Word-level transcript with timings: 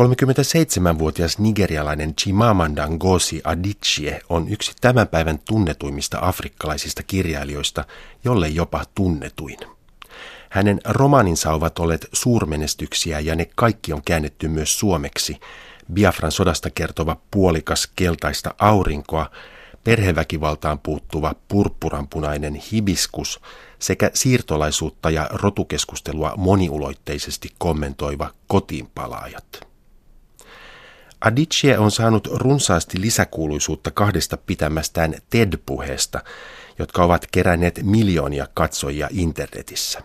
37-vuotias 0.00 1.38
nigerialainen 1.38 2.14
Chimamanda 2.16 2.88
Ngozi 2.88 3.40
Adichie 3.44 4.20
on 4.28 4.48
yksi 4.48 4.72
tämän 4.80 5.08
päivän 5.08 5.38
tunnetuimmista 5.38 6.18
afrikkalaisista 6.22 7.02
kirjailijoista, 7.02 7.84
jolle 8.24 8.48
jopa 8.48 8.84
tunnetuin. 8.94 9.58
Hänen 10.50 10.80
romaaninsa 10.84 11.52
ovat 11.52 11.78
olleet 11.78 12.08
suurmenestyksiä 12.12 13.20
ja 13.20 13.36
ne 13.36 13.50
kaikki 13.56 13.92
on 13.92 14.02
käännetty 14.04 14.48
myös 14.48 14.78
suomeksi. 14.78 15.40
Biafran 15.92 16.32
sodasta 16.32 16.70
kertova 16.70 17.16
puolikas 17.30 17.90
keltaista 17.96 18.54
aurinkoa, 18.58 19.30
perheväkivaltaan 19.84 20.78
puuttuva 20.78 21.34
purppuranpunainen 21.48 22.54
hibiskus 22.54 23.40
sekä 23.78 24.10
siirtolaisuutta 24.14 25.10
ja 25.10 25.28
rotukeskustelua 25.32 26.34
moniulotteisesti 26.36 27.48
kommentoiva 27.58 28.30
kotiinpalaajat. 28.46 29.69
Adichie 31.20 31.78
on 31.78 31.90
saanut 31.90 32.28
runsaasti 32.32 33.00
lisäkuuluisuutta 33.00 33.90
kahdesta 33.90 34.36
pitämästään 34.36 35.14
TED-puheesta, 35.30 36.20
jotka 36.78 37.04
ovat 37.04 37.26
keränneet 37.32 37.80
miljoonia 37.82 38.46
katsojia 38.54 39.08
internetissä. 39.10 40.02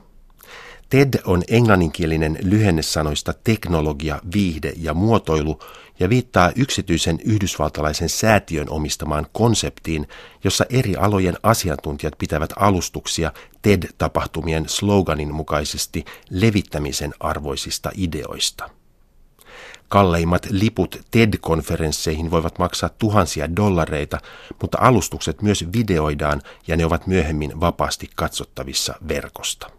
TED 0.90 1.14
on 1.26 1.44
englanninkielinen 1.48 2.38
lyhenne 2.42 2.82
sanoista 2.82 3.34
teknologia, 3.44 4.20
viihde 4.34 4.74
ja 4.78 4.94
muotoilu 4.94 5.60
ja 6.00 6.10
viittaa 6.10 6.52
yksityisen 6.56 7.20
yhdysvaltalaisen 7.26 8.10
säätiön 8.10 8.70
omistamaan 8.70 9.28
konseptiin, 9.32 10.08
jossa 10.44 10.66
eri 10.70 10.96
alojen 10.96 11.38
asiantuntijat 11.44 12.14
pitävät 12.18 12.54
alustuksia 12.56 13.32
TED-tapahtumien 13.62 14.70
sloganin 14.70 15.34
mukaisesti 15.34 16.06
levittämisen 16.30 17.14
arvoisista 17.20 17.92
ideoista. 17.98 18.70
Kalleimmat 19.88 20.48
liput 20.50 21.02
TED-konferensseihin 21.12 22.32
voivat 22.32 22.60
maksaa 22.60 22.90
tuhansia 22.90 23.56
dollareita, 23.56 24.18
mutta 24.62 24.78
alustukset 24.82 25.42
myös 25.42 25.66
videoidaan 25.74 26.42
ja 26.68 26.78
ne 26.78 26.86
ovat 26.86 27.08
myöhemmin 27.08 27.60
vapaasti 27.60 28.10
katsottavissa 28.16 28.96
verkosta. 29.08 29.70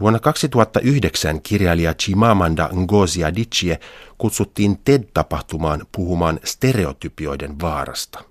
Vuonna 0.00 0.18
2009 0.18 1.42
kirjailija 1.42 1.94
Chimamanda 1.94 2.70
Ngozi 2.74 3.24
Adichie 3.24 3.80
kutsuttiin 4.18 4.78
TED-tapahtumaan 4.84 5.86
puhumaan 5.92 6.40
stereotypioiden 6.44 7.60
vaarasta. 7.60 8.29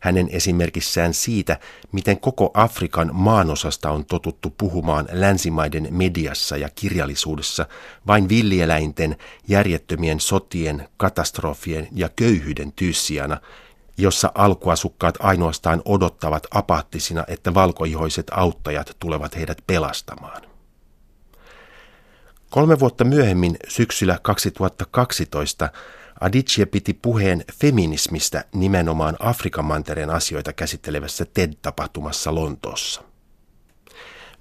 Hänen 0.00 0.28
esimerkissään 0.30 1.14
siitä, 1.14 1.58
miten 1.92 2.20
koko 2.20 2.50
Afrikan 2.54 3.10
maanosasta 3.12 3.90
on 3.90 4.04
totuttu 4.04 4.54
puhumaan 4.58 5.08
länsimaiden 5.12 5.88
mediassa 5.90 6.56
ja 6.56 6.68
kirjallisuudessa 6.74 7.66
vain 8.06 8.28
villieläinten, 8.28 9.16
järjettömien 9.48 10.20
sotien, 10.20 10.88
katastrofien 10.96 11.88
ja 11.92 12.08
köyhyyden 12.16 12.72
tyyssijana, 12.72 13.40
jossa 13.98 14.32
alkuasukkaat 14.34 15.14
ainoastaan 15.18 15.82
odottavat 15.84 16.46
apaattisina, 16.50 17.24
että 17.28 17.54
valkoihoiset 17.54 18.26
auttajat 18.30 18.96
tulevat 18.98 19.36
heidät 19.36 19.58
pelastamaan. 19.66 20.42
Kolme 22.50 22.80
vuotta 22.80 23.04
myöhemmin, 23.04 23.56
syksyllä 23.68 24.18
2012, 24.22 25.68
Adichie 26.20 26.66
piti 26.66 26.94
puheen 26.94 27.44
feminismistä 27.52 28.44
nimenomaan 28.52 29.16
Afrikan 29.18 29.64
mantereen 29.64 30.10
asioita 30.10 30.52
käsittelevässä 30.52 31.24
TED-tapahtumassa 31.24 32.34
Lontoossa. 32.34 33.02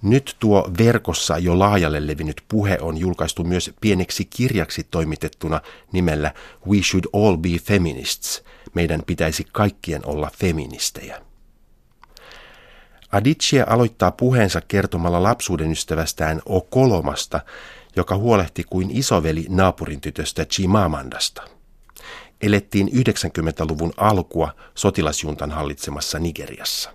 Nyt 0.01 0.35
tuo 0.39 0.71
verkossa 0.77 1.37
jo 1.37 1.59
laajalle 1.59 2.07
levinnyt 2.07 2.41
puhe 2.47 2.77
on 2.81 2.97
julkaistu 2.97 3.43
myös 3.43 3.71
pieneksi 3.81 4.25
kirjaksi 4.25 4.83
toimitettuna 4.83 5.61
nimellä 5.91 6.33
We 6.67 6.77
Should 6.81 7.05
All 7.13 7.37
Be 7.37 7.49
Feminists. 7.63 8.43
Meidän 8.73 9.01
pitäisi 9.07 9.45
kaikkien 9.51 10.05
olla 10.05 10.31
feministejä. 10.37 11.21
Adichie 13.11 13.63
aloittaa 13.67 14.11
puheensa 14.11 14.61
kertomalla 14.61 15.23
lapsuuden 15.23 15.71
ystävästään 15.71 16.41
Okolomasta, 16.45 17.39
joka 17.95 18.17
huolehti 18.17 18.63
kuin 18.63 18.91
isoveli 18.91 19.45
naapurin 19.49 20.01
tytöstä 20.01 20.45
Chimamandasta. 20.45 21.54
Elettiin 22.41 22.87
90-luvun 22.87 23.93
alkua 23.97 24.51
sotilasjuntan 24.75 25.51
hallitsemassa 25.51 26.19
Nigeriassa. 26.19 26.91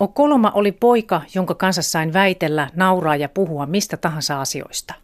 Okoloma 0.00 0.50
oli 0.54 0.72
poika, 0.72 1.22
jonka 1.34 1.54
kanssa 1.54 1.82
sain 1.82 2.12
väitellä, 2.12 2.70
nauraa 2.74 3.16
ja 3.16 3.28
puhua 3.28 3.66
mistä 3.66 3.96
tahansa 3.96 4.40
asioista. 4.40 4.94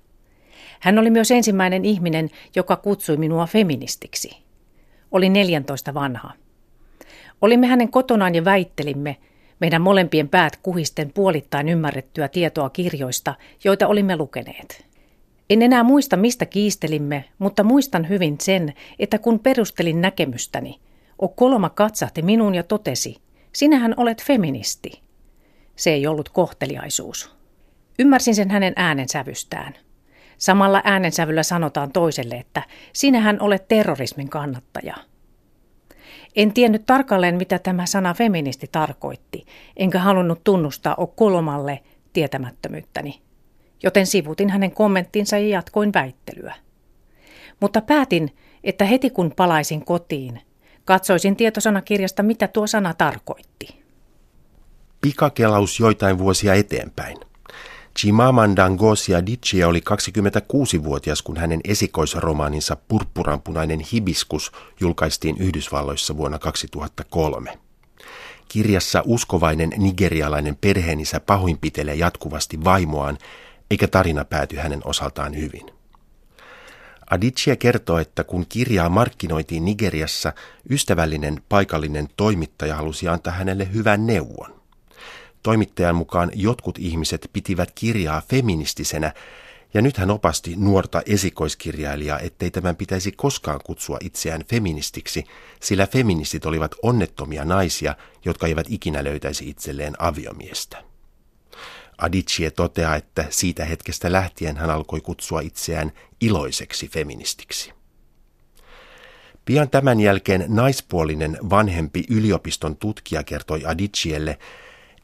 Hän 0.81 0.99
oli 0.99 1.11
myös 1.11 1.31
ensimmäinen 1.31 1.85
ihminen, 1.85 2.31
joka 2.57 2.77
kutsui 2.77 3.17
minua 3.17 3.47
feministiksi. 3.47 4.37
Oli 5.13 5.29
14 5.29 5.95
vanha. 5.95 6.33
Olimme 7.43 7.67
hänen 7.67 7.91
kotonaan 7.91 8.35
ja 8.35 8.45
väittelimme, 8.45 9.17
meidän 9.61 9.83
molempien 9.83 10.29
päät 10.29 10.57
kuhisten 10.57 11.13
puolittain 11.13 11.69
ymmärrettyä 11.69 12.29
tietoa 12.29 12.71
kirjoista, 12.71 13.35
joita 13.65 13.87
olimme 13.87 14.17
lukeneet. 14.17 14.94
En 15.51 15.63
enää 15.63 15.83
muista, 15.83 16.17
mistä 16.17 16.47
kiistelimme, 16.47 17.25
mutta 17.39 17.63
muistan 17.65 18.09
hyvin 18.09 18.37
sen, 18.41 18.75
että 18.99 19.19
kun 19.19 19.39
perustelin 19.39 20.01
näkemystäni, 20.01 20.81
Kolma 21.35 21.71
katsahti 21.71 22.23
minuun 22.23 22.55
ja 22.55 22.63
totesi, 22.63 23.17
sinähän 23.53 23.95
olet 23.97 24.23
feministi. 24.23 25.03
Se 25.77 25.91
ei 25.91 26.07
ollut 26.07 26.29
kohteliaisuus. 26.29 27.37
Ymmärsin 27.99 28.35
sen 28.35 28.51
hänen 28.51 28.73
äänensävystään. 28.77 29.75
Samalla 30.39 30.83
äänensävyllä 30.85 31.43
sanotaan 31.43 31.93
toiselle, 31.93 32.35
että 32.35 32.63
sinähän 32.93 33.41
olet 33.41 33.69
terrorismin 33.69 34.29
kannattaja. 34.29 34.95
En 36.37 36.53
tiennyt 36.53 36.87
tarkalleen, 36.87 37.37
mitä 37.37 37.59
tämä 37.59 37.87
sana 37.87 38.15
feministi 38.15 38.67
tarkoitti, 38.73 39.45
enkä 39.77 39.99
halunnut 39.99 40.45
tunnustaa 40.45 40.95
Okolomalle 40.95 41.81
tietämättömyyttäni 42.13 43.21
joten 43.85 44.07
sivutin 44.07 44.51
hänen 44.51 44.71
kommenttinsa 44.71 45.39
ja 45.39 45.49
jatkoin 45.49 45.93
väittelyä. 45.93 46.55
Mutta 47.61 47.81
päätin, 47.81 48.37
että 48.65 48.85
heti 48.85 49.11
kun 49.11 49.33
palaisin 49.37 49.85
kotiin, 49.85 50.41
katsoisin 50.85 51.37
tietosanakirjasta, 51.37 52.23
mitä 52.23 52.49
tuo 52.49 52.67
sana 52.67 52.95
tarkoitti. 52.95 53.85
Pikakelaus 55.01 55.81
joitain 55.81 56.19
vuosia 56.19 56.55
eteenpäin. 56.55 57.17
Chimamanda 57.99 58.69
Ngozi 58.69 59.15
Adichie 59.15 59.67
oli 59.67 59.81
26-vuotias, 59.91 61.23
kun 61.23 61.37
hänen 61.37 61.61
esikoisromaaninsa 61.65 62.77
Purppuranpunainen 62.89 63.81
hibiskus 63.93 64.53
julkaistiin 64.81 65.37
Yhdysvalloissa 65.39 66.17
vuonna 66.17 66.39
2003. 66.39 67.59
Kirjassa 68.49 69.03
uskovainen 69.07 69.71
nigerialainen 69.77 70.57
perheenisä 70.61 71.21
pahoinpitelee 71.21 71.95
jatkuvasti 71.95 72.65
vaimoaan 72.65 73.19
eikä 73.75 73.89
tarina 73.89 74.25
pääty 74.25 74.57
hänen 74.57 74.81
osaltaan 74.85 75.37
hyvin. 75.37 75.71
Adichie 77.11 77.57
kertoo, 77.57 77.99
että 77.99 78.25
kun 78.25 78.47
kirjaa 78.49 78.89
markkinoitiin 78.89 79.65
Nigeriassa, 79.65 80.33
ystävällinen 80.71 81.43
paikallinen 81.49 82.09
toimittaja 82.17 82.77
halusi 82.77 83.09
antaa 83.09 83.33
hänelle 83.33 83.73
hyvän 83.73 84.07
neuvon. 84.07 84.61
Toimittajan 85.43 85.97
mukaan 85.97 86.31
jotkut 86.35 86.79
ihmiset 86.79 87.31
pitivät 87.33 87.71
kirjaa 87.75 88.23
feministisenä, 88.29 89.13
ja 89.75 89.83
nyt 89.83 89.97
hän 89.97 90.11
opasti 90.11 90.55
nuorta 90.57 91.03
esikoiskirjailijaa, 91.07 92.19
ettei 92.19 92.51
tämän 92.51 92.77
pitäisi 92.77 93.13
koskaan 93.13 93.61
kutsua 93.65 93.99
itseään 94.01 94.45
feministiksi, 94.51 95.25
sillä 95.61 95.87
feministit 95.87 96.47
olivat 96.47 96.75
onnettomia 96.83 97.45
naisia, 97.45 97.97
jotka 98.25 98.47
eivät 98.47 98.67
ikinä 98.69 99.05
löytäisi 99.05 99.49
itselleen 99.49 99.95
aviomiestä. 99.99 100.95
Adichie 101.99 102.51
toteaa, 102.51 102.97
että 102.97 103.25
siitä 103.31 103.65
hetkestä 103.65 104.13
lähtien 104.13 104.57
hän 104.57 104.71
alkoi 104.71 105.01
kutsua 105.01 105.41
itseään 105.41 105.93
iloiseksi 106.21 106.89
feministiksi. 106.89 107.73
Pian 109.45 109.71
tämän 109.71 110.01
jälkeen 110.01 110.45
naispuolinen 110.49 111.39
vanhempi 111.51 112.05
yliopiston 112.11 112.77
tutkija 112.77 113.23
kertoi 113.23 113.67
Adichielle, 113.67 114.39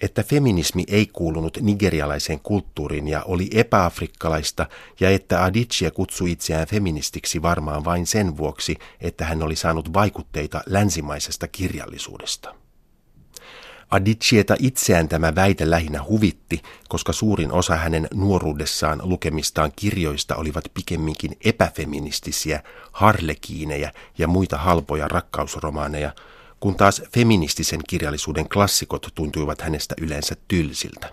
että 0.01 0.23
feminismi 0.23 0.85
ei 0.89 1.07
kuulunut 1.07 1.59
nigerialaiseen 1.61 2.41
kulttuuriin 2.41 3.09
ja 3.09 3.23
oli 3.23 3.51
epäafrikkalaista 3.55 4.67
ja 5.01 5.11
että 5.11 5.45
Adichie 5.45 5.91
kutsui 5.91 6.33
itseään 6.33 6.67
feministiksi 6.67 7.43
varmaan 7.43 7.85
vain 7.85 8.07
sen 8.07 8.37
vuoksi, 8.37 8.77
että 9.01 9.25
hän 9.25 9.43
oli 9.43 9.57
saanut 9.57 9.93
vaikutteita 9.93 10.61
länsimaisesta 10.67 11.49
kirjallisuudesta. 11.49 12.60
Adichieta 13.91 14.57
itseään 14.59 15.09
tämä 15.09 15.35
väite 15.35 15.71
lähinnä 15.71 16.05
huvitti, 16.05 16.63
koska 16.89 17.13
suurin 17.13 17.53
osa 17.53 17.77
hänen 17.77 18.09
nuoruudessaan 18.15 19.01
lukemistaan 19.03 19.73
kirjoista 19.77 20.37
olivat 20.37 20.65
pikemminkin 20.75 21.37
epäfeministisiä, 21.45 22.63
harlekiineja 22.93 23.93
ja 24.19 24.29
muita 24.29 24.59
halpoja 24.59 25.09
rakkausromaaneja, 25.09 26.15
kun 26.61 26.75
taas 26.75 27.03
feministisen 27.15 27.81
kirjallisuuden 27.89 28.49
klassikot 28.49 29.09
tuntuivat 29.15 29.61
hänestä 29.61 29.95
yleensä 30.01 30.37
tylsiltä. 30.49 31.11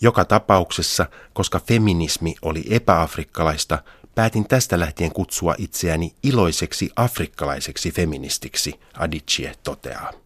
Joka 0.00 0.24
tapauksessa, 0.24 1.06
koska 1.32 1.60
feminismi 1.60 2.34
oli 2.42 2.64
epäafrikkalaista, 2.70 3.78
päätin 4.14 4.48
tästä 4.48 4.80
lähtien 4.80 5.12
kutsua 5.12 5.54
itseäni 5.58 6.14
iloiseksi 6.22 6.90
afrikkalaiseksi 6.96 7.90
feministiksi, 7.90 8.80
Adichie 8.98 9.54
toteaa. 9.62 10.21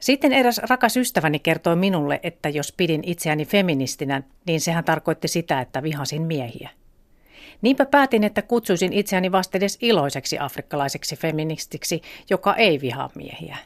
Sitten 0.00 0.32
eräs 0.32 0.58
rakas 0.58 0.96
ystäväni 0.96 1.38
kertoi 1.38 1.76
minulle, 1.76 2.20
että 2.22 2.48
jos 2.48 2.72
pidin 2.72 3.02
itseäni 3.06 3.44
feministinä, 3.44 4.22
niin 4.46 4.60
sehän 4.60 4.84
tarkoitti 4.84 5.28
sitä, 5.28 5.60
että 5.60 5.82
vihasin 5.82 6.22
miehiä. 6.22 6.70
Niinpä 7.62 7.86
päätin, 7.86 8.24
että 8.24 8.42
kutsuisin 8.42 8.92
itseäni 8.92 9.32
vastedes 9.32 9.78
iloiseksi 9.80 10.38
afrikkalaiseksi 10.38 11.16
feministiksi, 11.16 12.02
joka 12.30 12.54
ei 12.54 12.80
vihaa 12.80 13.10
miehiä. 13.14 13.56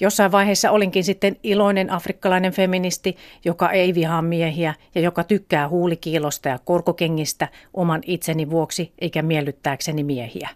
Jossain 0.00 0.32
vaiheessa 0.32 0.70
olinkin 0.70 1.04
sitten 1.04 1.36
iloinen 1.42 1.90
afrikkalainen 1.90 2.52
feministi, 2.52 3.16
joka 3.44 3.70
ei 3.70 3.94
vihaa 3.94 4.22
miehiä 4.22 4.74
ja 4.94 5.00
joka 5.00 5.24
tykkää 5.24 5.68
huulikiilosta 5.68 6.48
ja 6.48 6.58
korkokengistä 6.64 7.48
oman 7.74 8.00
itseni 8.06 8.50
vuoksi 8.50 8.92
eikä 8.98 9.22
miellyttääkseni 9.22 10.04
miehiä. 10.04 10.48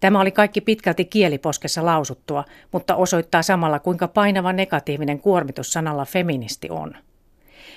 Tämä 0.00 0.20
oli 0.20 0.30
kaikki 0.30 0.60
pitkälti 0.60 1.04
kieliposkessa 1.04 1.84
lausuttua, 1.84 2.44
mutta 2.72 2.96
osoittaa 2.96 3.42
samalla 3.42 3.78
kuinka 3.78 4.08
painava 4.08 4.52
negatiivinen 4.52 5.20
kuormitus 5.20 5.72
sanalla 5.72 6.04
feministi 6.04 6.70
on. 6.70 6.94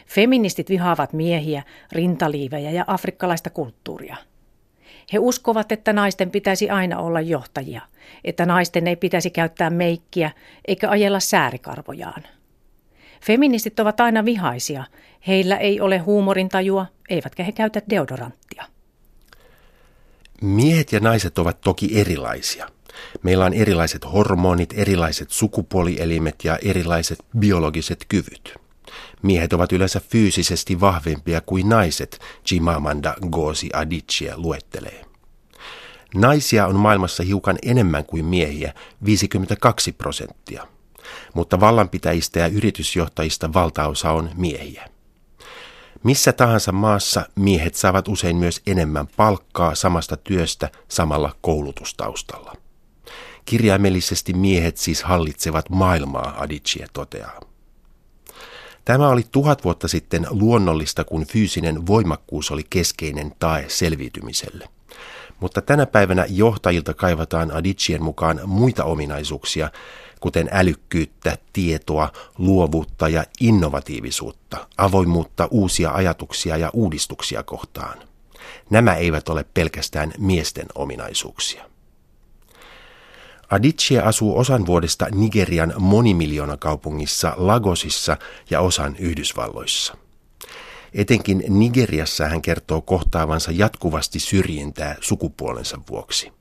Feministit 0.08 0.70
vihaavat 0.70 1.14
miehiä, 1.14 1.64
rintaliivejä 1.92 2.72
ja 2.72 2.84
afrikkalaista 2.88 3.50
kulttuuria. 3.50 4.16
He 5.14 5.20
uskovat, 5.20 5.72
että 5.72 5.94
naisten 5.94 6.32
pitäisi 6.32 6.70
aina 6.70 7.00
olla 7.00 7.22
johtajia, 7.22 7.82
että 8.24 8.46
naisten 8.46 8.88
ei 8.88 8.96
pitäisi 8.96 9.30
käyttää 9.30 9.70
meikkiä 9.70 10.32
eikä 10.68 10.90
ajella 10.90 11.20
säärikarvojaan. 11.20 12.24
Feministit 13.26 13.80
ovat 13.80 14.00
aina 14.00 14.26
vihaisia. 14.26 14.84
Heillä 15.28 15.58
ei 15.58 15.82
ole 15.82 15.98
huumorintajua, 15.98 16.86
eivätkä 17.10 17.44
he 17.44 17.52
käytä 17.52 17.82
deodoranttia. 17.90 18.66
Miehet 20.42 20.92
ja 20.92 21.00
naiset 21.00 21.40
ovat 21.40 21.62
toki 21.62 22.00
erilaisia. 22.00 22.68
Meillä 23.24 23.46
on 23.46 23.54
erilaiset 23.54 24.06
hormonit, 24.14 24.74
erilaiset 24.74 25.30
sukupuolielimet 25.30 26.36
ja 26.44 26.58
erilaiset 26.64 27.20
biologiset 27.38 28.06
kyvyt. 28.10 28.54
Miehet 29.22 29.54
ovat 29.54 29.72
yleensä 29.72 30.02
fyysisesti 30.10 30.80
vahvempia 30.80 31.42
kuin 31.42 31.70
naiset, 31.70 32.20
Chimamanda 32.46 33.16
Ngozi 33.26 33.70
Adichie 33.74 34.34
luettelee. 34.36 35.06
Naisia 36.16 36.68
on 36.68 36.76
maailmassa 36.76 37.24
hiukan 37.24 37.58
enemmän 37.64 38.06
kuin 38.06 38.26
miehiä, 38.26 38.74
52 39.06 39.92
prosenttia. 39.92 40.68
Mutta 41.34 41.60
vallanpitäjistä 41.60 42.40
ja 42.40 42.48
yritysjohtajista 42.48 43.54
valtaosa 43.54 44.12
on 44.12 44.30
miehiä. 44.36 44.90
Missä 46.04 46.34
tahansa 46.34 46.72
maassa 46.72 47.26
miehet 47.36 47.76
saavat 47.76 48.08
usein 48.08 48.36
myös 48.36 48.62
enemmän 48.68 49.08
palkkaa 49.08 49.76
samasta 49.76 50.18
työstä 50.18 50.70
samalla 50.88 51.36
koulutustaustalla. 51.42 52.54
Kirjaimellisesti 53.46 54.34
miehet 54.34 54.78
siis 54.78 55.04
hallitsevat 55.04 55.70
maailmaa, 55.70 56.36
Adichie 56.38 56.88
toteaa. 56.94 57.40
Tämä 58.86 59.10
oli 59.10 59.24
tuhat 59.32 59.64
vuotta 59.64 59.88
sitten 59.88 60.28
luonnollista, 60.30 61.04
kun 61.04 61.26
fyysinen 61.26 61.88
voimakkuus 61.88 62.52
oli 62.52 62.64
keskeinen 62.70 63.32
tae 63.40 63.66
selviytymiselle. 63.68 64.70
Mutta 65.40 65.62
tänä 65.62 65.86
päivänä 65.86 66.26
johtajilta 66.30 66.94
kaivataan 66.94 67.52
Adichien 67.52 68.04
mukaan 68.04 68.42
muita 68.46 68.84
ominaisuuksia, 68.84 69.72
kuten 70.20 70.50
älykkyyttä, 70.52 71.38
tietoa, 71.54 72.12
luovuutta 72.38 73.10
ja 73.10 73.24
innovatiivisuutta, 73.40 74.68
avoimuutta 74.78 75.48
uusia 75.52 75.92
ajatuksia 75.92 76.58
ja 76.58 76.70
uudistuksia 76.74 77.44
kohtaan. 77.44 77.98
Nämä 78.70 78.96
eivät 78.96 79.30
ole 79.30 79.46
pelkästään 79.54 80.14
miesten 80.18 80.66
ominaisuuksia. 80.76 81.70
Adichie 83.50 84.02
asuu 84.02 84.38
osan 84.38 84.66
vuodesta 84.66 85.08
Nigerian 85.12 85.74
monimiljoonakaupungissa 85.78 87.34
Lagosissa 87.38 88.18
ja 88.50 88.62
osan 88.62 88.96
Yhdysvalloissa. 88.96 89.98
Etenkin 90.94 91.44
Nigeriassa 91.48 92.28
hän 92.28 92.42
kertoo 92.42 92.82
kohtaavansa 92.82 93.52
jatkuvasti 93.52 94.20
syrjintää 94.20 94.96
sukupuolensa 95.02 95.80
vuoksi. 95.90 96.32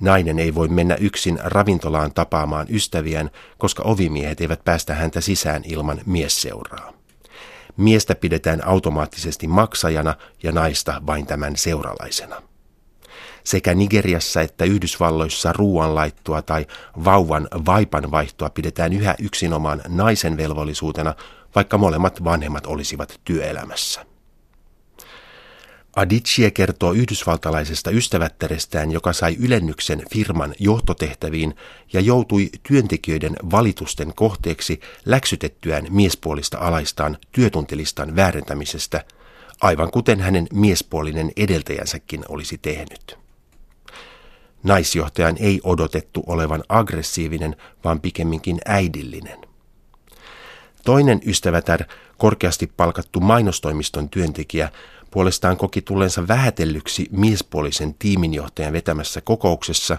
Nainen 0.00 0.38
ei 0.38 0.54
voi 0.54 0.68
mennä 0.68 0.94
yksin 0.94 1.38
ravintolaan 1.42 2.14
tapaamaan 2.14 2.66
ystäviään, 2.70 3.30
koska 3.58 3.82
ovimiehet 3.82 4.40
eivät 4.40 4.64
päästä 4.64 4.94
häntä 4.94 5.20
sisään 5.20 5.62
ilman 5.64 6.00
miesseuraa. 6.06 6.92
Miestä 7.76 8.14
pidetään 8.14 8.66
automaattisesti 8.66 9.46
maksajana 9.46 10.14
ja 10.42 10.52
naista 10.52 11.02
vain 11.06 11.26
tämän 11.26 11.56
seuralaisena. 11.56 12.42
Sekä 13.44 13.74
Nigeriassa 13.74 14.40
että 14.40 14.64
Yhdysvalloissa 14.64 15.52
ruoanlaittoa 15.52 16.42
tai 16.42 16.66
vauvan 17.04 17.48
vaipanvaihtoa 17.66 18.50
pidetään 18.50 18.92
yhä 18.92 19.14
yksinomaan 19.18 19.82
naisen 19.88 20.36
velvollisuutena, 20.36 21.14
vaikka 21.54 21.78
molemmat 21.78 22.24
vanhemmat 22.24 22.66
olisivat 22.66 23.20
työelämässä. 23.24 24.06
Adichie 25.96 26.50
kertoo 26.50 26.92
yhdysvaltalaisesta 26.92 27.90
ystävättärestään, 27.90 28.90
joka 28.90 29.12
sai 29.12 29.36
ylennyksen 29.40 30.02
firman 30.12 30.54
johtotehtäviin 30.58 31.54
ja 31.92 32.00
joutui 32.00 32.50
työntekijöiden 32.68 33.36
valitusten 33.50 34.14
kohteeksi 34.14 34.80
läksytettyään 35.04 35.86
miespuolista 35.90 36.58
alaistaan 36.58 37.18
työtuntilistan 37.32 38.16
väärentämisestä, 38.16 39.04
aivan 39.60 39.90
kuten 39.90 40.20
hänen 40.20 40.46
miespuolinen 40.52 41.32
edeltäjänsäkin 41.36 42.24
olisi 42.28 42.58
tehnyt. 42.58 43.21
Naisjohtajan 44.62 45.36
ei 45.40 45.60
odotettu 45.64 46.22
olevan 46.26 46.64
aggressiivinen, 46.68 47.56
vaan 47.84 48.00
pikemminkin 48.00 48.58
äidillinen. 48.64 49.38
Toinen 50.84 51.20
ystävätär, 51.26 51.84
korkeasti 52.18 52.72
palkattu 52.76 53.20
mainostoimiston 53.20 54.08
työntekijä, 54.08 54.72
puolestaan 55.10 55.56
koki 55.56 55.82
tulleensa 55.82 56.28
vähätellyksi 56.28 57.08
miespuolisen 57.10 57.94
tiiminjohtajan 57.98 58.72
vetämässä 58.72 59.20
kokouksessa, 59.20 59.98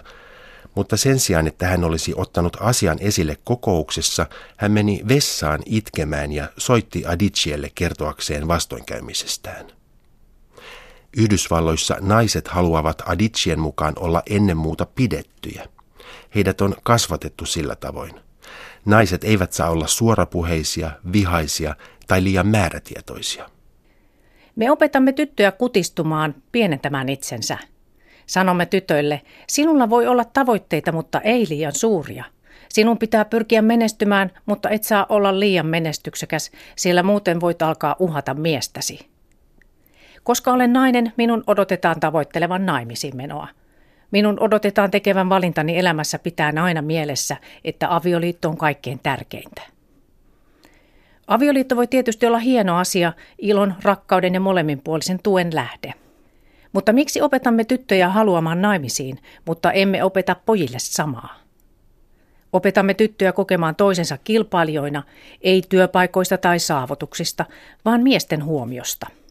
mutta 0.74 0.96
sen 0.96 1.20
sijaan, 1.20 1.46
että 1.46 1.66
hän 1.66 1.84
olisi 1.84 2.12
ottanut 2.16 2.56
asian 2.60 2.98
esille 3.00 3.36
kokouksessa, 3.44 4.26
hän 4.56 4.72
meni 4.72 5.02
vessaan 5.08 5.60
itkemään 5.66 6.32
ja 6.32 6.48
soitti 6.58 7.06
Adichielle 7.06 7.70
kertoakseen 7.74 8.48
vastoinkäymisestään. 8.48 9.66
Yhdysvalloissa 11.16 11.96
naiset 12.00 12.48
haluavat 12.48 13.02
Adichien 13.06 13.60
mukaan 13.60 13.94
olla 13.96 14.22
ennen 14.30 14.56
muuta 14.56 14.86
pidettyjä. 14.86 15.66
Heidät 16.34 16.60
on 16.60 16.74
kasvatettu 16.82 17.46
sillä 17.46 17.76
tavoin. 17.76 18.14
Naiset 18.84 19.24
eivät 19.24 19.52
saa 19.52 19.70
olla 19.70 19.86
suorapuheisia, 19.86 20.90
vihaisia 21.12 21.76
tai 22.06 22.24
liian 22.24 22.46
määrätietoisia. 22.46 23.50
Me 24.56 24.70
opetamme 24.70 25.12
tyttöjä 25.12 25.52
kutistumaan, 25.52 26.34
pienentämään 26.52 27.08
itsensä. 27.08 27.58
Sanomme 28.26 28.66
tytöille, 28.66 29.22
sinulla 29.48 29.90
voi 29.90 30.06
olla 30.06 30.24
tavoitteita, 30.24 30.92
mutta 30.92 31.20
ei 31.20 31.46
liian 31.48 31.72
suuria. 31.74 32.24
Sinun 32.68 32.98
pitää 32.98 33.24
pyrkiä 33.24 33.62
menestymään, 33.62 34.30
mutta 34.46 34.70
et 34.70 34.84
saa 34.84 35.06
olla 35.08 35.40
liian 35.40 35.66
menestyksekäs, 35.66 36.50
sillä 36.76 37.02
muuten 37.02 37.40
voit 37.40 37.62
alkaa 37.62 37.96
uhata 37.98 38.34
miestäsi. 38.34 39.13
Koska 40.24 40.52
olen 40.52 40.72
nainen, 40.72 41.12
minun 41.16 41.44
odotetaan 41.46 42.00
tavoittelevan 42.00 42.66
naimisiin 42.66 43.16
menoa. 43.16 43.48
Minun 44.10 44.40
odotetaan 44.40 44.90
tekevän 44.90 45.28
valintani 45.28 45.78
elämässä 45.78 46.18
pitää 46.18 46.52
aina 46.62 46.82
mielessä, 46.82 47.36
että 47.64 47.94
avioliitto 47.94 48.48
on 48.48 48.56
kaikkein 48.56 49.00
tärkeintä. 49.02 49.62
Avioliitto 51.26 51.76
voi 51.76 51.86
tietysti 51.86 52.26
olla 52.26 52.38
hieno 52.38 52.78
asia, 52.78 53.12
ilon, 53.38 53.74
rakkauden 53.82 54.34
ja 54.34 54.40
molemminpuolisen 54.40 55.20
tuen 55.22 55.54
lähde. 55.54 55.94
Mutta 56.72 56.92
miksi 56.92 57.22
opetamme 57.22 57.64
tyttöjä 57.64 58.08
haluamaan 58.08 58.62
naimisiin, 58.62 59.18
mutta 59.46 59.72
emme 59.72 60.04
opeta 60.04 60.36
pojille 60.46 60.78
samaa? 60.78 61.34
Opetamme 62.52 62.94
tyttöjä 62.94 63.32
kokemaan 63.32 63.76
toisensa 63.76 64.18
kilpailijoina, 64.24 65.02
ei 65.40 65.62
työpaikoista 65.68 66.38
tai 66.38 66.58
saavutuksista, 66.58 67.44
vaan 67.84 68.02
miesten 68.02 68.44
huomiosta– 68.44 69.06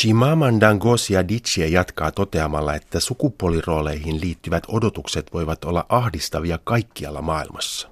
Chimamanda 0.00 0.74
Ngozi 0.74 1.16
Adichie 1.16 1.66
jatkaa 1.66 2.10
toteamalla, 2.12 2.74
että 2.74 3.00
sukupuolirooleihin 3.00 4.20
liittyvät 4.20 4.64
odotukset 4.68 5.32
voivat 5.32 5.64
olla 5.64 5.86
ahdistavia 5.88 6.58
kaikkialla 6.64 7.22
maailmassa. 7.22 7.88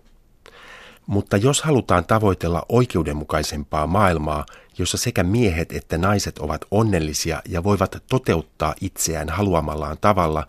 Mutta 1.07 1.37
jos 1.37 1.63
halutaan 1.63 2.05
tavoitella 2.05 2.63
oikeudenmukaisempaa 2.69 3.87
maailmaa, 3.87 4.47
jossa 4.79 4.97
sekä 4.97 5.23
miehet 5.23 5.73
että 5.73 5.99
naiset 5.99 6.39
ovat 6.39 6.65
onnellisia 6.71 7.43
ja 7.49 7.65
voivat 7.65 7.97
toteuttaa 8.11 8.75
itseään 8.81 9.29
haluamallaan 9.29 9.97
tavalla, 10.01 10.47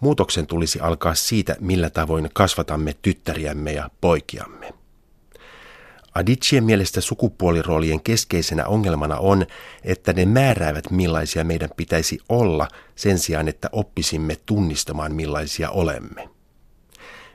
muutoksen 0.00 0.46
tulisi 0.46 0.80
alkaa 0.80 1.14
siitä, 1.14 1.56
millä 1.60 1.90
tavoin 1.90 2.30
kasvatamme 2.34 2.96
tyttäriämme 3.02 3.72
ja 3.72 3.90
poikiamme. 4.00 4.81
Adicien 6.14 6.64
mielestä 6.64 7.00
sukupuoliroolien 7.00 8.02
keskeisenä 8.02 8.66
ongelmana 8.66 9.16
on, 9.16 9.46
että 9.84 10.12
ne 10.12 10.26
määräävät 10.26 10.90
millaisia 10.90 11.44
meidän 11.44 11.70
pitäisi 11.76 12.18
olla 12.28 12.68
sen 12.94 13.18
sijaan, 13.18 13.48
että 13.48 13.68
oppisimme 13.72 14.36
tunnistamaan 14.46 15.14
millaisia 15.14 15.70
olemme. 15.70 16.28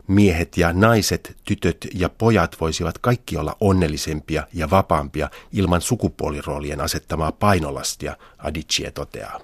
Miehet 0.08 0.58
ja 0.58 0.74
naiset, 0.74 1.38
tytöt 1.44 1.88
ja 1.94 2.10
pojat 2.10 2.58
voisivat 2.62 2.98
kaikki 2.98 3.38
olla 3.38 3.58
onnellisempia 3.60 4.48
ja 4.54 4.70
vapaampia 4.70 5.30
ilman 5.52 5.82
sukupuoliroolien 5.82 6.82
asettamaa 6.82 7.32
painolastia, 7.32 8.18
Adichie 8.38 8.92
toteaa. 8.92 9.40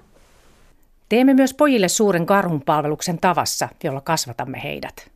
Teemme 1.08 1.34
myös 1.34 1.54
pojille 1.54 1.88
suuren 1.88 2.26
karhunpalveluksen 2.26 3.18
tavassa, 3.18 3.68
jolla 3.84 4.00
kasvatamme 4.00 4.62
heidät. 4.62 5.10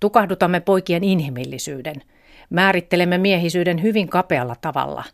Tukahdutamme 0.00 0.60
poikien 0.60 1.04
inhimillisyyden. 1.04 2.02
Määrittelemme 2.50 3.18
miehisyyden 3.18 3.82
hyvin 3.82 4.08
kapealla 4.08 4.56
tavalla. 4.60 5.04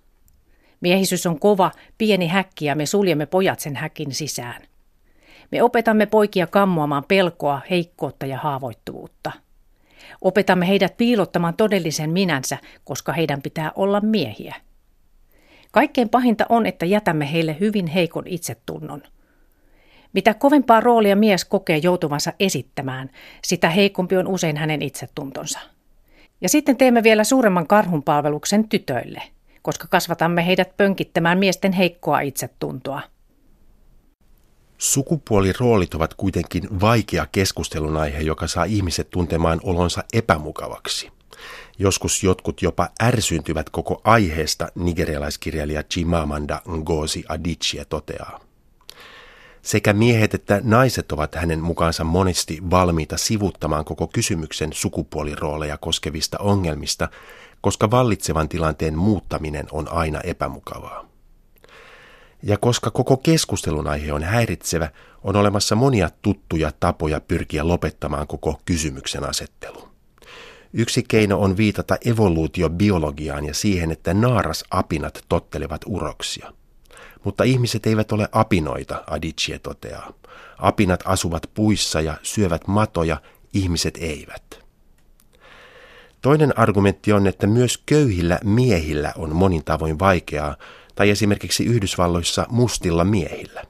Miehisyys 0.80 1.26
on 1.26 1.40
kova, 1.40 1.70
pieni 1.98 2.28
häkki 2.28 2.64
ja 2.64 2.74
me 2.74 2.86
suljemme 2.86 3.26
pojat 3.26 3.60
sen 3.60 3.76
häkin 3.76 4.14
sisään. 4.14 4.62
Me 5.52 5.62
opetamme 5.62 6.06
poikia 6.06 6.46
kammoamaan 6.46 7.04
pelkoa, 7.08 7.60
heikkoutta 7.70 8.26
ja 8.26 8.38
haavoittuvuutta. 8.38 9.32
Opetamme 10.20 10.68
heidät 10.68 10.96
piilottamaan 10.96 11.56
todellisen 11.56 12.10
minänsä, 12.10 12.58
koska 12.84 13.12
heidän 13.12 13.42
pitää 13.42 13.72
olla 13.76 14.00
miehiä. 14.00 14.54
Kaikkein 15.72 16.08
pahinta 16.08 16.46
on, 16.48 16.66
että 16.66 16.86
jätämme 16.86 17.32
heille 17.32 17.56
hyvin 17.60 17.86
heikon 17.86 18.24
itsetunnon– 18.26 19.02
mitä 20.14 20.34
kovempaa 20.34 20.80
roolia 20.80 21.16
mies 21.16 21.44
kokee 21.44 21.76
joutuvansa 21.76 22.32
esittämään, 22.40 23.10
sitä 23.44 23.70
heikompi 23.70 24.16
on 24.16 24.26
usein 24.26 24.56
hänen 24.56 24.82
itsetuntonsa. 24.82 25.60
Ja 26.44 26.48
sitten 26.48 26.76
teemme 26.76 27.02
vielä 27.02 27.24
suuremman 27.24 27.66
karhunpalveluksen 27.66 28.68
tytöille, 28.68 29.22
koska 29.62 29.88
kasvatamme 29.90 30.46
heidät 30.46 30.76
pönkittämään 30.76 31.38
miesten 31.38 31.72
heikkoa 31.72 32.20
itsetuntoa. 32.20 33.00
Sukupuoliroolit 34.78 35.94
ovat 35.94 36.14
kuitenkin 36.14 36.80
vaikea 36.80 37.26
keskustelun 37.32 37.96
aihe, 37.96 38.20
joka 38.20 38.46
saa 38.46 38.64
ihmiset 38.64 39.10
tuntemaan 39.10 39.60
olonsa 39.62 40.04
epämukavaksi. 40.12 41.10
Joskus 41.78 42.22
jotkut 42.22 42.62
jopa 42.62 42.88
ärsyntyvät 43.02 43.70
koko 43.70 44.00
aiheesta, 44.04 44.68
nigerialaiskirjailija 44.74 45.82
Chimamanda 45.82 46.62
Ngozi 46.68 47.24
Adichie 47.28 47.84
toteaa. 47.84 48.40
Sekä 49.64 49.92
miehet 49.92 50.34
että 50.34 50.60
naiset 50.64 51.12
ovat 51.12 51.34
hänen 51.34 51.60
mukaansa 51.60 52.04
monesti 52.04 52.58
valmiita 52.70 53.16
sivuttamaan 53.16 53.84
koko 53.84 54.06
kysymyksen 54.06 54.72
sukupuolirooleja 54.72 55.78
koskevista 55.78 56.38
ongelmista, 56.38 57.08
koska 57.60 57.90
vallitsevan 57.90 58.48
tilanteen 58.48 58.98
muuttaminen 58.98 59.66
on 59.70 59.92
aina 59.92 60.20
epämukavaa. 60.20 61.08
Ja 62.42 62.58
koska 62.58 62.90
koko 62.90 63.16
keskustelun 63.16 63.86
aihe 63.86 64.12
on 64.12 64.22
häiritsevä, 64.22 64.90
on 65.22 65.36
olemassa 65.36 65.74
monia 65.74 66.10
tuttuja 66.22 66.72
tapoja 66.80 67.20
pyrkiä 67.20 67.68
lopettamaan 67.68 68.26
koko 68.26 68.60
kysymyksen 68.64 69.28
asettelu. 69.28 69.88
Yksi 70.72 71.02
keino 71.08 71.40
on 71.40 71.56
viitata 71.56 71.96
evoluutiobiologiaan 72.04 73.44
ja 73.44 73.54
siihen, 73.54 73.90
että 73.90 74.14
naarasapinat 74.14 75.24
tottelevat 75.28 75.80
uroksia– 75.86 76.52
mutta 77.24 77.44
ihmiset 77.44 77.86
eivät 77.86 78.12
ole 78.12 78.28
apinoita, 78.32 79.04
Adichie 79.06 79.58
toteaa. 79.58 80.12
Apinat 80.58 81.00
asuvat 81.04 81.50
puissa 81.54 82.00
ja 82.00 82.14
syövät 82.22 82.66
matoja, 82.66 83.16
ihmiset 83.52 83.98
eivät. 84.00 84.64
Toinen 86.22 86.58
argumentti 86.58 87.12
on, 87.12 87.26
että 87.26 87.46
myös 87.46 87.82
köyhillä 87.86 88.38
miehillä 88.44 89.12
on 89.16 89.36
monin 89.36 89.64
tavoin 89.64 89.98
vaikeaa, 89.98 90.56
tai 90.94 91.10
esimerkiksi 91.10 91.64
Yhdysvalloissa 91.64 92.46
mustilla 92.50 93.04
miehillä. 93.04 93.64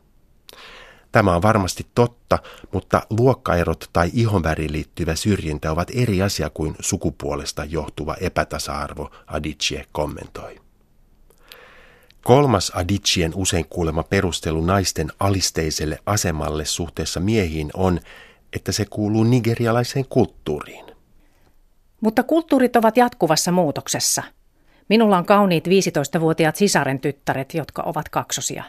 Tämä 1.12 1.36
on 1.36 1.42
varmasti 1.42 1.86
totta, 1.94 2.38
mutta 2.72 3.02
luokkaerot 3.10 3.90
tai 3.92 4.10
ihonväriin 4.12 4.72
liittyvä 4.72 5.14
syrjintä 5.14 5.72
ovat 5.72 5.90
eri 5.94 6.22
asia 6.22 6.50
kuin 6.50 6.76
sukupuolesta 6.80 7.64
johtuva 7.64 8.16
epätasa-arvo, 8.20 9.10
Adichie 9.26 9.86
kommentoi. 9.92 10.63
Kolmas 12.24 12.72
Adicien 12.74 13.32
usein 13.34 13.66
kuulema 13.70 14.02
perustelu 14.02 14.60
naisten 14.60 15.08
alisteiselle 15.20 15.98
asemalle 16.06 16.64
suhteessa 16.64 17.20
miehiin 17.20 17.70
on, 17.74 18.00
että 18.52 18.72
se 18.72 18.84
kuuluu 18.90 19.24
nigerialaiseen 19.24 20.04
kulttuuriin. 20.08 20.84
Mutta 22.00 22.22
kulttuurit 22.22 22.76
ovat 22.76 22.96
jatkuvassa 22.96 23.52
muutoksessa. 23.52 24.22
Minulla 24.88 25.18
on 25.18 25.24
kauniit 25.24 25.64
15-vuotiaat 25.68 26.56
sisaren 26.56 27.00
tyttäret, 27.00 27.54
jotka 27.54 27.82
ovat 27.82 28.08
kaksosia. 28.08 28.64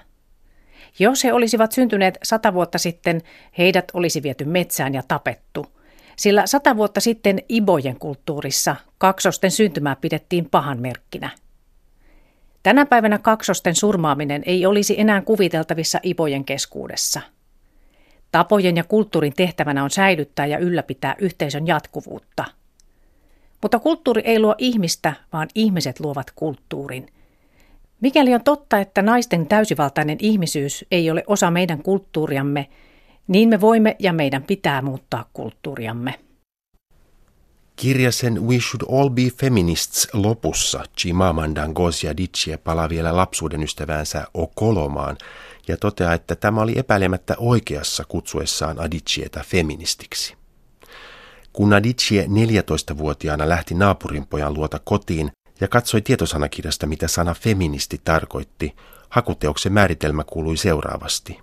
Jos 1.00 1.24
he 1.24 1.34
olisivat 1.34 1.72
syntyneet 1.72 2.18
sata 2.24 2.54
vuotta 2.54 2.78
sitten, 2.78 3.22
heidät 3.58 3.86
olisi 3.94 4.24
viety 4.24 4.46
metsään 4.46 4.94
ja 4.94 5.04
tapettu. 5.08 5.66
Sillä 6.16 6.48
sata 6.48 6.78
vuotta 6.78 7.00
sitten 7.00 7.40
Ibojen 7.50 8.00
kulttuurissa 8.00 8.76
kaksosten 8.98 9.52
syntymää 9.52 9.96
pidettiin 9.96 10.50
pahan 10.50 10.82
merkkinä– 10.82 11.30
Tänä 12.66 12.86
päivänä 12.86 13.18
kaksosten 13.18 13.76
surmaaminen 13.76 14.44
ei 14.46 14.66
olisi 14.66 15.00
enää 15.00 15.22
kuviteltavissa 15.22 16.00
ipojen 16.04 16.46
keskuudessa. 16.46 17.22
Tapojen 18.32 18.78
ja 18.78 18.84
kulttuurin 18.84 19.34
tehtävänä 19.34 19.84
on 19.84 19.90
säilyttää 19.90 20.46
ja 20.46 20.58
ylläpitää 20.58 21.16
yhteisön 21.20 21.68
jatkuvuutta. 21.68 22.46
Mutta 23.62 23.80
kulttuuri 23.80 24.22
ei 24.26 24.40
luo 24.40 24.56
ihmistä, 24.58 25.14
vaan 25.34 25.48
ihmiset 25.56 26.00
luovat 26.00 26.32
kulttuurin. 26.36 27.08
Mikäli 28.02 28.34
on 28.34 28.44
totta, 28.44 28.80
että 28.80 29.02
naisten 29.02 29.48
täysivaltainen 29.48 30.18
ihmisyys 30.20 30.86
ei 30.92 31.12
ole 31.12 31.24
osa 31.28 31.52
meidän 31.52 31.84
kulttuuriamme, 31.84 32.70
niin 33.28 33.50
me 33.50 33.62
voimme 33.62 33.96
ja 34.00 34.14
meidän 34.14 34.44
pitää 34.44 34.82
muuttaa 34.82 35.26
kulttuuriamme. 35.34 36.25
Kirjasen 37.76 38.48
We 38.48 38.60
Should 38.60 39.00
All 39.00 39.10
Be 39.10 39.22
Feminists 39.22 40.08
lopussa 40.14 40.84
Chimamanda 40.98 41.68
Ngozi 41.68 42.08
Adichie 42.08 42.58
palaa 42.58 42.90
vielä 42.90 43.16
lapsuuden 43.16 43.64
ystäväänsä 43.64 44.28
Okolomaan 44.34 45.18
ja 45.68 45.78
toteaa, 45.78 46.14
että 46.14 46.36
tämä 46.36 46.62
oli 46.62 46.74
epäilemättä 46.78 47.36
oikeassa 47.38 48.04
kutsuessaan 48.08 48.80
Adichieta 48.80 49.44
feministiksi. 49.48 50.36
Kun 51.54 51.74
Adichie 51.74 52.26
14-vuotiaana 52.26 53.50
lähti 53.50 53.74
naapurinpojan 53.74 54.54
luota 54.54 54.80
kotiin 54.84 55.32
ja 55.62 55.68
katsoi 55.68 56.02
tietosanakirjasta, 56.02 56.88
mitä 56.88 57.08
sana 57.08 57.34
feministi 57.34 58.02
tarkoitti, 58.04 58.76
hakuteoksen 59.10 59.74
määritelmä 59.74 60.24
kuului 60.24 60.58
seuraavasti. 60.58 61.40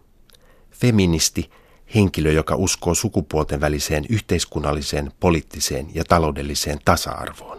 Feministi– 0.71 1.51
henkilö, 1.95 2.33
joka 2.33 2.57
uskoo 2.57 2.95
sukupuolten 2.95 3.61
väliseen 3.61 4.05
yhteiskunnalliseen, 4.09 5.13
poliittiseen 5.21 5.87
ja 5.95 6.05
taloudelliseen 6.05 6.79
tasa-arvoon. 6.85 7.59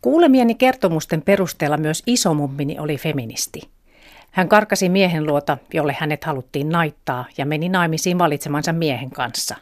Kuulemieni 0.00 0.54
kertomusten 0.54 1.22
perusteella 1.22 1.76
myös 1.76 2.02
isomummini 2.06 2.78
oli 2.78 2.96
feministi. 2.96 3.60
Hän 4.30 4.48
karkasi 4.48 4.88
miehen 4.88 5.26
luota, 5.26 5.58
jolle 5.74 5.96
hänet 6.00 6.24
haluttiin 6.24 6.68
naittaa, 6.68 7.24
ja 7.38 7.46
meni 7.46 7.68
naimisiin 7.68 8.18
valitsemansa 8.18 8.72
miehen 8.72 9.10
kanssa. 9.10 9.56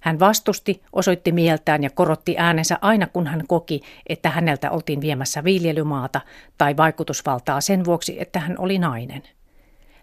Hän 0.00 0.20
vastusti, 0.20 0.82
osoitti 0.92 1.32
mieltään 1.32 1.82
ja 1.82 1.90
korotti 1.90 2.34
äänensä 2.38 2.78
aina 2.80 3.06
kun 3.06 3.26
hän 3.26 3.44
koki, 3.46 3.80
että 4.06 4.30
häneltä 4.30 4.70
oltiin 4.70 5.00
viemässä 5.00 5.44
viljelymaata 5.44 6.20
tai 6.58 6.76
vaikutusvaltaa 6.76 7.60
sen 7.60 7.84
vuoksi, 7.84 8.20
että 8.20 8.40
hän 8.40 8.58
oli 8.58 8.78
nainen. 8.78 9.22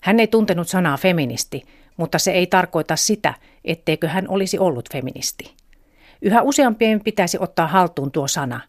Hän 0.05 0.19
ei 0.19 0.27
tuntenut 0.27 0.67
sanaa 0.67 0.97
feministi, 0.97 1.63
mutta 1.97 2.19
se 2.19 2.31
ei 2.31 2.47
tarkoita 2.47 2.95
sitä, 2.95 3.33
etteikö 3.63 4.07
hän 4.07 4.25
olisi 4.27 4.59
ollut 4.59 4.89
feministi. 4.93 5.53
Yhä 6.21 6.41
useampien 6.41 7.01
pitäisi 7.01 7.37
ottaa 7.39 7.67
haltuun 7.67 8.11
tuo 8.11 8.27
sana. 8.27 8.61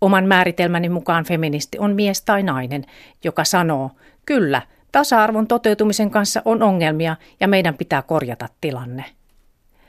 Oman 0.00 0.24
määritelmäni 0.24 0.88
mukaan 0.88 1.24
feministi 1.24 1.78
on 1.78 1.94
mies 1.94 2.22
tai 2.22 2.42
nainen, 2.42 2.84
joka 3.24 3.44
sanoo, 3.44 3.90
kyllä, 4.26 4.62
tasa-arvon 4.92 5.46
toteutumisen 5.46 6.10
kanssa 6.10 6.42
on 6.44 6.62
ongelmia 6.62 7.16
ja 7.40 7.48
meidän 7.48 7.74
pitää 7.74 8.02
korjata 8.02 8.48
tilanne. 8.60 9.04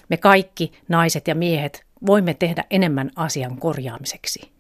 Me 0.09 0.17
kaikki, 0.17 0.71
naiset 0.87 1.27
ja 1.27 1.35
miehet, 1.35 1.85
voimme 2.05 2.33
tehdä 2.33 2.63
enemmän 2.69 3.11
asian 3.15 3.57
korjaamiseksi. 3.57 4.52